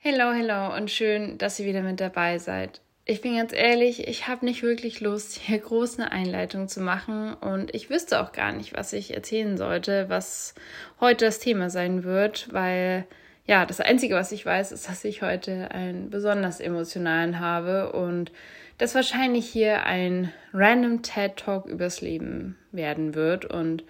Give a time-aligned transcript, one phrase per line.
[0.00, 2.80] Hello, hello und schön, dass ihr wieder mit dabei seid.
[3.04, 7.34] Ich bin ganz ehrlich, ich habe nicht wirklich Lust, hier groß eine Einleitung zu machen
[7.34, 10.54] und ich wüsste auch gar nicht, was ich erzählen sollte, was
[11.00, 13.08] heute das Thema sein wird, weil
[13.44, 18.30] ja, das Einzige, was ich weiß, ist, dass ich heute einen besonders emotionalen habe und
[18.78, 23.82] dass wahrscheinlich hier ein random TED Talk übers Leben werden wird und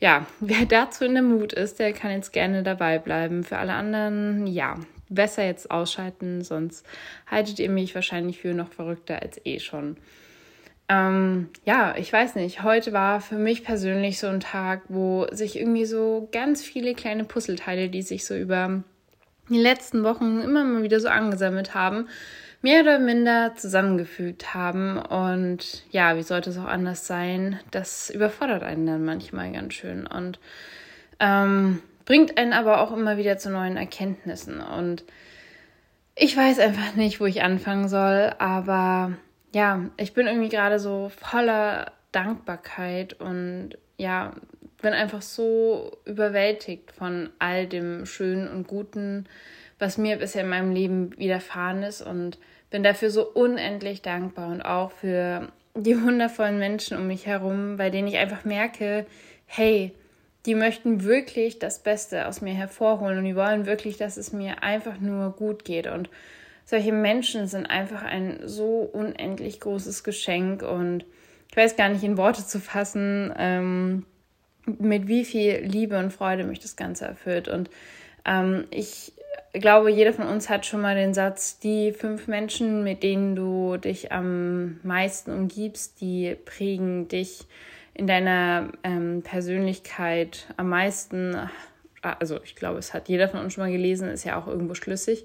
[0.00, 3.42] ja, wer dazu in der Mut ist, der kann jetzt gerne dabei bleiben.
[3.42, 4.76] Für alle anderen, ja,
[5.08, 6.84] besser jetzt ausschalten, sonst
[7.26, 9.96] haltet ihr mich wahrscheinlich für noch verrückter als eh schon.
[10.88, 12.62] Ähm, ja, ich weiß nicht.
[12.62, 17.24] Heute war für mich persönlich so ein Tag, wo sich irgendwie so ganz viele kleine
[17.24, 18.82] Puzzleteile, die sich so über
[19.48, 22.08] die letzten Wochen immer mal wieder so angesammelt haben,
[22.62, 24.98] mehr oder minder zusammengefügt haben.
[24.98, 27.58] Und ja, wie sollte es auch anders sein?
[27.70, 30.06] Das überfordert einen dann manchmal ganz schön.
[30.06, 30.38] Und
[31.18, 34.60] ähm, bringt einen aber auch immer wieder zu neuen Erkenntnissen.
[34.60, 35.04] Und
[36.14, 39.12] ich weiß einfach nicht, wo ich anfangen soll, aber
[39.52, 44.32] ja, ich bin irgendwie gerade so voller Dankbarkeit und ja,
[44.80, 49.26] bin einfach so überwältigt von all dem Schönen und Guten,
[49.78, 52.38] was mir bisher in meinem Leben widerfahren ist und
[52.70, 57.90] bin dafür so unendlich dankbar und auch für die wundervollen Menschen um mich herum, bei
[57.90, 59.06] denen ich einfach merke,
[59.46, 59.92] hey,
[60.46, 64.62] die möchten wirklich das Beste aus mir hervorholen und die wollen wirklich, dass es mir
[64.62, 65.86] einfach nur gut geht.
[65.86, 66.08] Und
[66.64, 71.04] solche Menschen sind einfach ein so unendlich großes Geschenk und
[71.50, 74.06] ich weiß gar nicht in Worte zu fassen, ähm,
[74.66, 77.48] mit wie viel Liebe und Freude mich das Ganze erfüllt.
[77.48, 77.70] Und
[78.24, 79.12] ähm, ich
[79.52, 83.76] glaube, jeder von uns hat schon mal den Satz, die fünf Menschen, mit denen du
[83.76, 87.46] dich am meisten umgibst, die prägen dich
[87.96, 91.34] in deiner ähm, Persönlichkeit am meisten,
[92.02, 94.74] also ich glaube, es hat jeder von uns schon mal gelesen, ist ja auch irgendwo
[94.74, 95.24] schlüssig,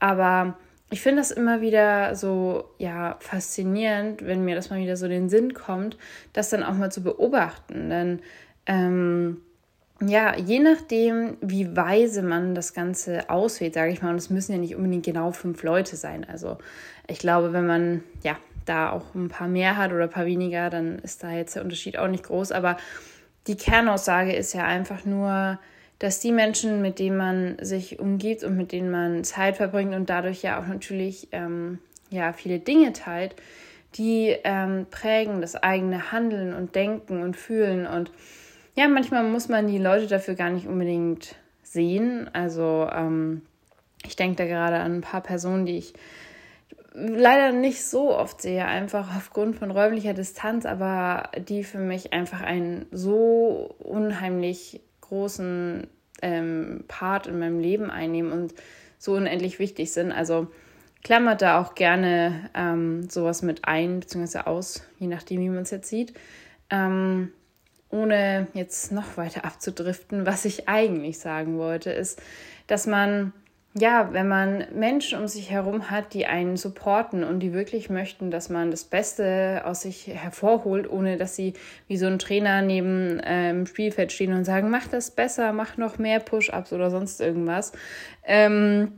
[0.00, 0.56] aber
[0.90, 5.28] ich finde das immer wieder so, ja, faszinierend, wenn mir das mal wieder so den
[5.28, 5.98] Sinn kommt,
[6.32, 8.20] das dann auch mal zu beobachten, denn
[8.64, 9.42] ähm,
[10.00, 14.52] ja, je nachdem, wie weise man das Ganze auswählt, sage ich mal, und es müssen
[14.52, 16.24] ja nicht unbedingt genau fünf Leute sein.
[16.24, 16.58] Also
[17.08, 18.36] ich glaube, wenn man ja
[18.68, 21.62] da auch ein paar mehr hat oder ein paar weniger, dann ist da jetzt der
[21.62, 22.52] Unterschied auch nicht groß.
[22.52, 22.76] Aber
[23.46, 25.58] die Kernaussage ist ja einfach nur,
[25.98, 30.10] dass die Menschen, mit denen man sich umgibt und mit denen man Zeit verbringt und
[30.10, 31.78] dadurch ja auch natürlich ähm,
[32.10, 33.34] ja, viele Dinge teilt,
[33.94, 37.86] die ähm, prägen das eigene Handeln und Denken und Fühlen.
[37.86, 38.10] Und
[38.74, 42.30] ja, manchmal muss man die Leute dafür gar nicht unbedingt sehen.
[42.32, 43.42] Also ähm,
[44.04, 45.94] ich denke da gerade an ein paar Personen, die ich
[46.94, 52.40] leider nicht so oft sehe, einfach aufgrund von räumlicher Distanz, aber die für mich einfach
[52.40, 55.86] einen so unheimlich großen
[56.22, 58.54] ähm, Part in meinem Leben einnehmen und
[58.98, 60.12] so unendlich wichtig sind.
[60.12, 60.48] Also
[61.04, 64.40] klammert da auch gerne ähm, sowas mit ein bzw.
[64.40, 66.14] aus, je nachdem, wie man es jetzt sieht.
[66.70, 67.32] Ähm,
[67.90, 72.20] ohne jetzt noch weiter abzudriften, was ich eigentlich sagen wollte, ist,
[72.66, 73.32] dass man
[73.80, 78.30] ja, wenn man Menschen um sich herum hat, die einen supporten und die wirklich möchten,
[78.30, 81.54] dass man das Beste aus sich hervorholt, ohne dass sie
[81.86, 85.76] wie so ein Trainer neben äh, im Spielfeld stehen und sagen, mach das besser, mach
[85.76, 87.72] noch mehr Push-ups oder sonst irgendwas.
[88.24, 88.92] Ähm,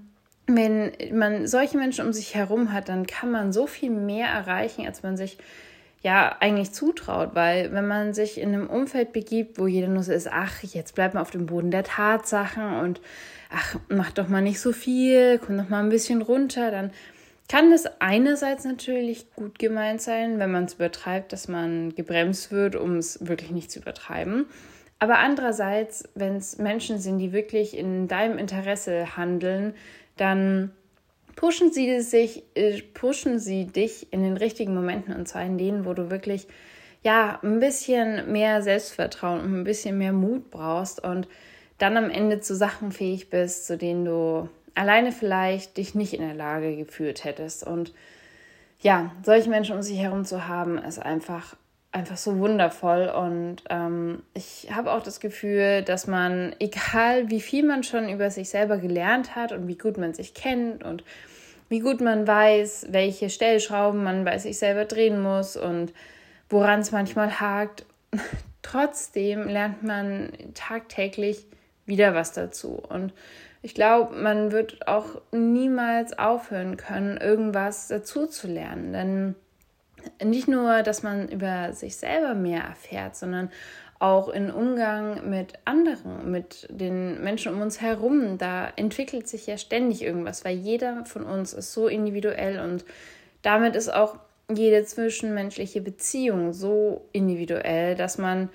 [0.47, 4.87] wenn man solche Menschen um sich herum hat, dann kann man so viel mehr erreichen,
[4.87, 5.39] als man sich
[6.03, 10.13] ja eigentlich zutraut, weil wenn man sich in einem Umfeld begibt, wo jeder nur so
[10.13, 13.01] ist, ach, jetzt bleibt man auf dem Boden der Tatsachen und
[13.51, 16.91] ach, mach doch mal nicht so viel, komm doch mal ein bisschen runter, dann
[17.49, 22.77] kann das einerseits natürlich gut gemeint sein, wenn man es übertreibt, dass man gebremst wird,
[22.77, 24.47] um es wirklich nicht zu übertreiben.
[25.01, 29.75] Aber andererseits, wenn es Menschen sind, die wirklich in deinem Interesse handeln,
[30.17, 30.71] dann
[31.37, 35.85] pushen sie sich, äh, pushen sie dich in den richtigen Momenten und zwar in denen,
[35.85, 36.47] wo du wirklich
[37.03, 41.29] ja ein bisschen mehr Selbstvertrauen und ein bisschen mehr Mut brauchst und
[41.79, 46.21] dann am Ende zu Sachen fähig bist, zu denen du alleine vielleicht dich nicht in
[46.21, 47.67] der Lage gefühlt hättest.
[47.67, 47.95] Und
[48.81, 51.57] ja, solche Menschen um sich herum zu haben, ist einfach,
[51.93, 53.09] einfach so wundervoll.
[53.09, 58.31] Und ähm, ich habe auch das Gefühl, dass man, egal wie viel man schon über
[58.31, 61.05] sich selber gelernt hat und wie gut man sich kennt und
[61.69, 65.93] wie gut man weiß, welche Stellschrauben man bei sich selber drehen muss und
[66.49, 67.87] woran es manchmal hakt,
[68.63, 71.47] trotzdem lernt man tagtäglich
[71.87, 72.83] wieder was dazu.
[72.89, 73.13] Und
[73.63, 78.93] ich glaube, man wird auch niemals aufhören können, irgendwas dazu zu lernen.
[78.93, 79.35] Denn
[80.23, 83.51] nicht nur, dass man über sich selber mehr erfährt, sondern
[83.99, 88.39] auch in Umgang mit anderen, mit den Menschen um uns herum.
[88.39, 92.85] Da entwickelt sich ja ständig irgendwas, weil jeder von uns ist so individuell und
[93.43, 94.17] damit ist auch
[94.49, 98.49] jede zwischenmenschliche Beziehung so individuell, dass man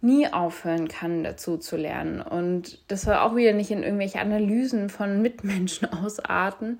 [0.00, 2.20] nie aufhören kann, dazu zu lernen.
[2.20, 6.78] Und das soll auch wieder nicht in irgendwelche Analysen von Mitmenschen ausarten.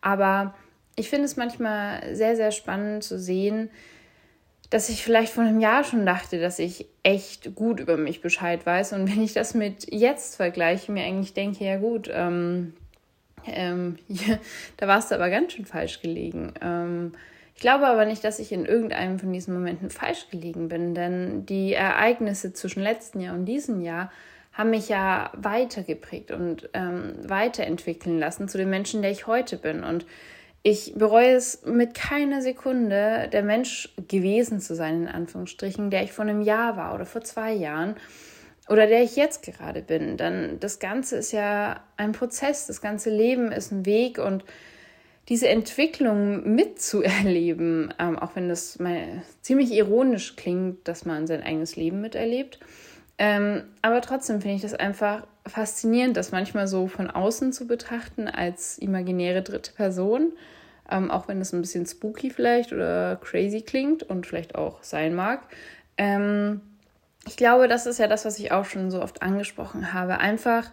[0.00, 0.54] Aber
[1.00, 3.70] ich finde es manchmal sehr, sehr spannend zu sehen,
[4.68, 8.64] dass ich vielleicht vor einem Jahr schon dachte, dass ich echt gut über mich Bescheid
[8.64, 8.92] weiß.
[8.92, 12.74] Und wenn ich das mit jetzt vergleiche, mir eigentlich denke, ja gut, ähm,
[13.46, 14.38] ähm, ja,
[14.76, 16.52] da warst du aber ganz schön falsch gelegen.
[16.60, 17.12] Ähm,
[17.54, 21.46] ich glaube aber nicht, dass ich in irgendeinem von diesen Momenten falsch gelegen bin, denn
[21.46, 24.12] die Ereignisse zwischen letzten Jahr und diesem Jahr
[24.52, 29.84] haben mich ja weitergeprägt und ähm, weiterentwickeln lassen zu dem Menschen, der ich heute bin.
[29.84, 30.06] Und
[30.62, 36.12] ich bereue es mit keiner Sekunde, der Mensch gewesen zu sein, in Anführungsstrichen, der ich
[36.12, 37.96] vor einem Jahr war oder vor zwei Jahren
[38.68, 40.16] oder der ich jetzt gerade bin.
[40.16, 44.44] Denn das Ganze ist ja ein Prozess, das ganze Leben ist ein Weg und
[45.28, 51.76] diese Entwicklung mitzuerleben, ähm, auch wenn das mal ziemlich ironisch klingt, dass man sein eigenes
[51.76, 52.58] Leben miterlebt.
[53.16, 58.28] Ähm, aber trotzdem finde ich das einfach faszinierend, das manchmal so von außen zu betrachten
[58.28, 60.32] als imaginäre dritte Person.
[60.90, 65.14] Ähm, auch wenn das ein bisschen spooky vielleicht oder crazy klingt und vielleicht auch sein
[65.14, 65.42] mag.
[65.96, 66.60] Ähm,
[67.26, 70.18] ich glaube, das ist ja das, was ich auch schon so oft angesprochen habe.
[70.18, 70.70] Einfach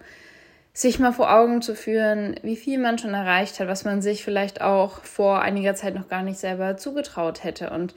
[0.73, 4.23] sich mal vor Augen zu führen, wie viel man schon erreicht hat, was man sich
[4.23, 7.71] vielleicht auch vor einiger Zeit noch gar nicht selber zugetraut hätte.
[7.71, 7.95] Und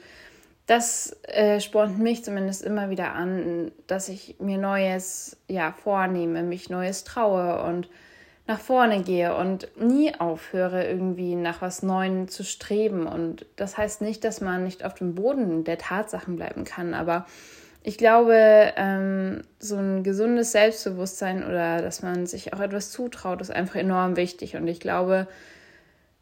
[0.71, 6.69] das äh, spornt mich zumindest immer wieder an, dass ich mir Neues ja vornehme, mich
[6.69, 7.89] Neues traue und
[8.47, 13.05] nach vorne gehe und nie aufhöre, irgendwie nach was Neuem zu streben.
[13.05, 17.25] Und das heißt nicht, dass man nicht auf dem Boden der Tatsachen bleiben kann, aber
[17.83, 23.51] ich glaube, ähm, so ein gesundes Selbstbewusstsein oder dass man sich auch etwas zutraut, ist
[23.51, 24.55] einfach enorm wichtig.
[24.55, 25.27] Und ich glaube,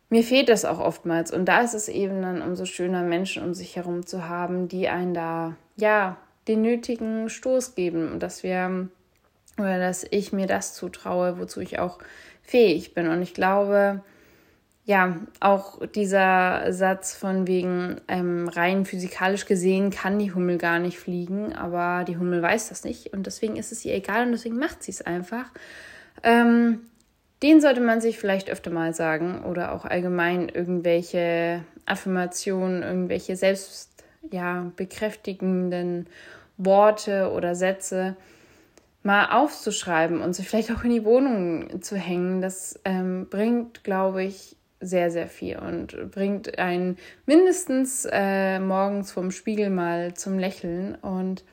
[0.10, 1.32] mir fehlt das auch oftmals.
[1.32, 4.90] Und da ist es eben dann umso schöner, Menschen um sich herum zu haben, die
[4.90, 6.18] einen da, ja,
[6.48, 8.90] den nötigen Stoß geben und dass wir,
[9.58, 12.00] oder dass ich mir das zutraue, wozu ich auch
[12.42, 13.08] fähig bin.
[13.08, 14.02] Und ich glaube,
[14.90, 20.98] ja, auch dieser Satz von wegen ähm, rein physikalisch gesehen kann die Hummel gar nicht
[20.98, 24.58] fliegen, aber die Hummel weiß das nicht und deswegen ist es ihr egal und deswegen
[24.58, 25.52] macht sie es einfach.
[26.24, 26.80] Ähm,
[27.42, 34.04] den sollte man sich vielleicht öfter mal sagen oder auch allgemein irgendwelche Affirmationen, irgendwelche selbst
[34.32, 36.08] ja, bekräftigenden
[36.58, 38.16] Worte oder Sätze
[39.02, 42.42] mal aufzuschreiben und sich vielleicht auch in die Wohnung zu hängen.
[42.42, 49.32] Das ähm, bringt, glaube ich, sehr, sehr viel und bringt einen mindestens äh, morgens vom
[49.32, 51.44] Spiegel mal zum Lächeln und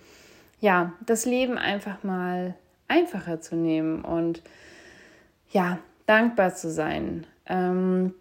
[0.60, 2.54] ja, das Leben einfach mal
[2.88, 4.42] einfacher zu nehmen und
[5.50, 7.26] ja, dankbar zu sein.
[7.46, 8.14] Ähm,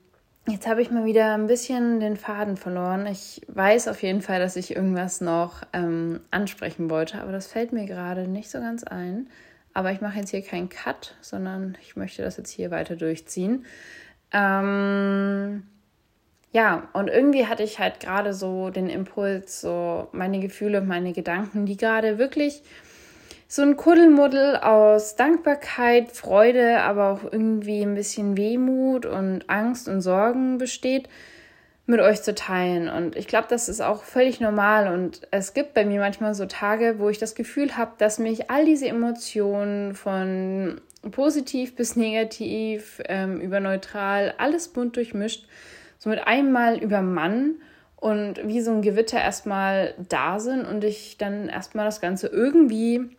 [0.47, 3.07] jetzt habe ich mal wieder ein bisschen den Faden verloren.
[3.07, 7.73] Ich weiß auf jeden Fall, dass ich irgendwas noch ähm, ansprechen wollte, aber das fällt
[7.73, 9.27] mir gerade nicht so ganz ein.
[9.73, 13.65] Aber ich mache jetzt hier keinen Cut, sondern ich möchte das jetzt hier weiter durchziehen.
[14.31, 15.63] Ähm,
[16.53, 21.11] ja, und irgendwie hatte ich halt gerade so den Impuls, so meine Gefühle und meine
[21.11, 22.63] Gedanken, die gerade wirklich
[23.55, 30.01] so ein Kuddelmuddel aus Dankbarkeit, Freude, aber auch irgendwie ein bisschen Wehmut und Angst und
[30.01, 31.07] Sorgen besteht,
[31.85, 32.89] mit euch zu teilen.
[32.89, 34.93] Und ich glaube, das ist auch völlig normal.
[34.93, 38.51] Und es gibt bei mir manchmal so Tage, wo ich das Gefühl habe, dass mich
[38.51, 40.81] all diese Emotionen von
[41.11, 45.47] positiv bis negativ, ähm, über neutral, alles bunt durchmischt,
[45.97, 47.55] so mit einmal über Mann
[47.95, 53.15] und wie so ein Gewitter erstmal da sind und ich dann erstmal das Ganze irgendwie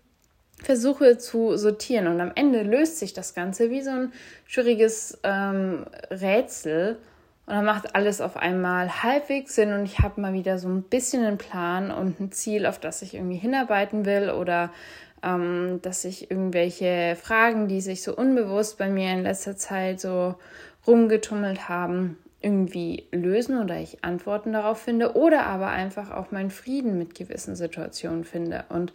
[0.62, 2.06] versuche zu sortieren.
[2.06, 4.12] Und am Ende löst sich das Ganze wie so ein
[4.46, 6.98] schwieriges ähm, Rätsel.
[7.46, 10.82] Und dann macht alles auf einmal halbwegs Sinn und ich habe mal wieder so ein
[10.82, 14.72] bisschen einen Plan und ein Ziel, auf das ich irgendwie hinarbeiten will oder
[15.22, 20.34] ähm, dass ich irgendwelche Fragen, die sich so unbewusst bei mir in letzter Zeit so
[20.88, 26.98] rumgetummelt haben, irgendwie lösen oder ich Antworten darauf finde oder aber einfach auch meinen Frieden
[26.98, 28.64] mit gewissen Situationen finde.
[28.68, 28.92] Und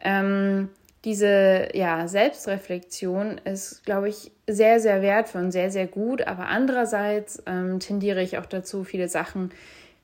[0.00, 0.68] ähm,
[1.04, 6.26] diese ja, Selbstreflexion ist, glaube ich, sehr, sehr wertvoll und sehr, sehr gut.
[6.26, 9.50] Aber andererseits ähm, tendiere ich auch dazu, viele Sachen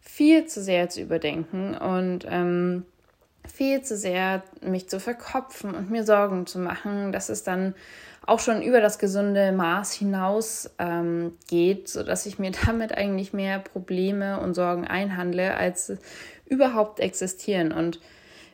[0.00, 2.84] viel zu sehr zu überdenken und ähm,
[3.46, 7.74] viel zu sehr mich zu verkopfen und mir Sorgen zu machen, dass es dann
[8.26, 13.58] auch schon über das gesunde Maß hinaus ähm, geht, sodass ich mir damit eigentlich mehr
[13.58, 15.92] Probleme und Sorgen einhandle, als
[16.46, 17.72] überhaupt existieren.
[17.72, 18.00] Und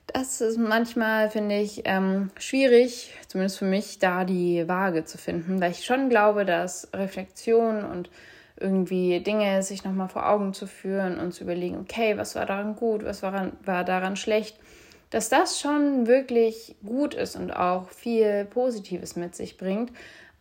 [0.07, 5.61] das ist manchmal, finde ich, ähm, schwierig, zumindest für mich, da die Waage zu finden,
[5.61, 8.11] weil ich schon glaube, dass Reflexion und
[8.59, 12.77] irgendwie Dinge sich nochmal vor Augen zu führen und zu überlegen, okay, was war daran
[12.77, 14.57] gut, was war, war daran schlecht,
[15.11, 19.93] dass das schon wirklich gut ist und auch viel Positives mit sich bringt.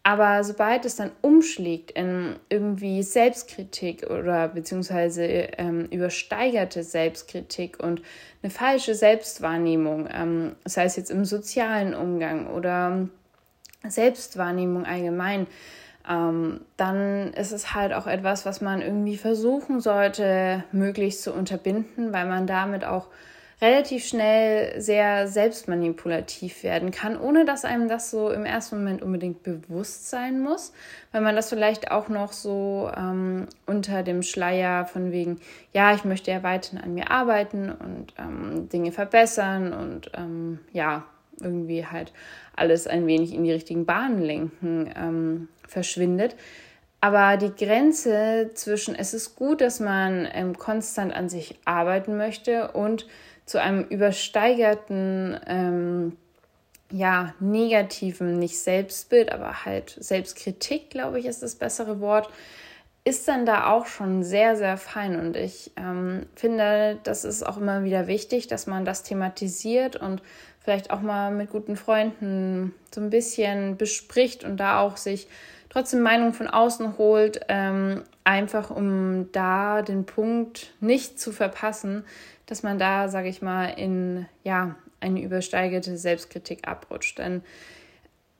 [0.07, 8.03] Aber sobald es dann umschlägt in irgendwie Selbstkritik oder beziehungsweise ähm, übersteigerte Selbstkritik und
[8.43, 13.09] eine falsche Selbstwahrnehmung, ähm, das heißt jetzt im sozialen Umgang oder
[13.87, 15.47] Selbstwahrnehmung allgemein,
[16.07, 22.13] ähm, dann ist es halt auch etwas, was man irgendwie versuchen sollte, möglichst zu unterbinden,
[22.13, 23.07] weil man damit auch
[23.61, 29.43] relativ schnell sehr selbstmanipulativ werden kann, ohne dass einem das so im ersten Moment unbedingt
[29.43, 30.73] bewusst sein muss,
[31.11, 35.39] weil man das vielleicht auch noch so ähm, unter dem Schleier von wegen,
[35.71, 41.05] ja, ich möchte ja weiterhin an mir arbeiten und ähm, Dinge verbessern und ähm, ja,
[41.39, 42.13] irgendwie halt
[42.55, 46.35] alles ein wenig in die richtigen Bahnen lenken ähm, verschwindet.
[47.01, 52.71] Aber die Grenze zwischen es ist gut, dass man ähm, konstant an sich arbeiten möchte
[52.71, 53.05] und
[53.45, 56.17] zu einem übersteigerten, ähm,
[56.91, 62.29] ja, negativen, nicht Selbstbild, aber halt Selbstkritik, glaube ich, ist das bessere Wort,
[63.03, 65.19] ist dann da auch schon sehr, sehr fein.
[65.19, 70.21] Und ich ähm, finde, das ist auch immer wieder wichtig, dass man das thematisiert und
[70.59, 75.27] vielleicht auch mal mit guten Freunden so ein bisschen bespricht und da auch sich
[75.75, 82.05] trotzdem Meinung von außen holt, ähm, einfach um da den Punkt nicht zu verpassen,
[82.45, 87.19] dass man da, sage ich mal, in ja, eine übersteigerte Selbstkritik abrutscht.
[87.19, 87.43] Denn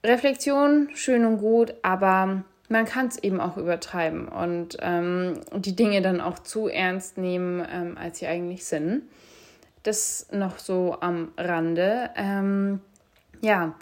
[0.06, 6.02] Reflexion, schön und gut, aber man kann es eben auch übertreiben und ähm, die Dinge
[6.02, 9.04] dann auch zu ernst nehmen, ähm, als sie eigentlich sind.
[9.84, 12.12] Das noch so am Rande.
[12.16, 12.80] Ähm,
[13.42, 13.76] ja,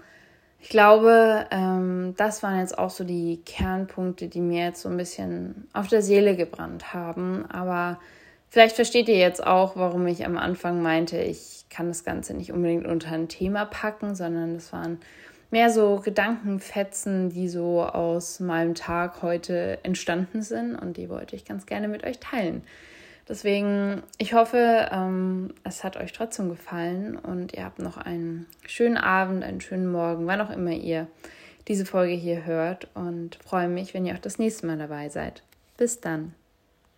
[0.64, 4.98] ich glaube, ähm, das waren jetzt auch so die Kernpunkte, die mir jetzt so ein
[4.98, 7.46] bisschen auf der Seele gebrannt haben.
[7.52, 8.00] Aber
[8.54, 12.52] Vielleicht versteht ihr jetzt auch, warum ich am Anfang meinte, ich kann das Ganze nicht
[12.52, 15.00] unbedingt unter ein Thema packen, sondern das waren
[15.50, 21.46] mehr so Gedankenfetzen, die so aus meinem Tag heute entstanden sind und die wollte ich
[21.46, 22.62] ganz gerne mit euch teilen.
[23.28, 28.98] Deswegen, ich hoffe, ähm, es hat euch trotzdem gefallen und ihr habt noch einen schönen
[28.98, 31.08] Abend, einen schönen Morgen, wann auch immer ihr
[31.70, 35.44] diese Folge hier hört und freue mich, wenn ihr auch das nächste Mal dabei seid.
[35.78, 36.34] Bis dann.